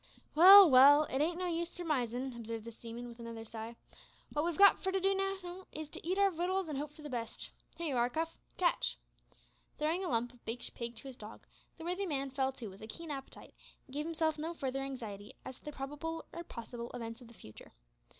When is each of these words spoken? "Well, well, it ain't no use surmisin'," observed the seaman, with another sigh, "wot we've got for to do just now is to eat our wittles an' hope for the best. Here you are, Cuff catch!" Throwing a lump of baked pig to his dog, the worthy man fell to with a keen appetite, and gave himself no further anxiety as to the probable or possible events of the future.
"Well, 0.33 0.67
well, 0.67 1.03
it 1.11 1.21
ain't 1.21 1.37
no 1.37 1.45
use 1.45 1.69
surmisin'," 1.69 2.33
observed 2.35 2.65
the 2.65 2.71
seaman, 2.71 3.07
with 3.07 3.19
another 3.19 3.45
sigh, 3.45 3.75
"wot 4.33 4.43
we've 4.45 4.57
got 4.57 4.81
for 4.81 4.91
to 4.91 4.99
do 4.99 5.13
just 5.13 5.43
now 5.43 5.67
is 5.71 5.89
to 5.89 6.03
eat 6.03 6.17
our 6.17 6.31
wittles 6.31 6.67
an' 6.67 6.75
hope 6.77 6.89
for 6.91 7.03
the 7.03 7.07
best. 7.11 7.51
Here 7.77 7.85
you 7.89 7.95
are, 7.97 8.09
Cuff 8.09 8.35
catch!" 8.57 8.97
Throwing 9.77 10.03
a 10.03 10.09
lump 10.09 10.33
of 10.33 10.43
baked 10.43 10.73
pig 10.73 10.95
to 10.95 11.07
his 11.07 11.17
dog, 11.17 11.45
the 11.77 11.83
worthy 11.83 12.07
man 12.07 12.31
fell 12.31 12.51
to 12.53 12.67
with 12.67 12.81
a 12.81 12.87
keen 12.87 13.11
appetite, 13.11 13.53
and 13.85 13.93
gave 13.93 14.07
himself 14.07 14.39
no 14.39 14.55
further 14.55 14.81
anxiety 14.81 15.33
as 15.45 15.57
to 15.59 15.65
the 15.65 15.71
probable 15.71 16.25
or 16.33 16.43
possible 16.43 16.89
events 16.95 17.21
of 17.21 17.27
the 17.27 17.35
future. 17.35 17.71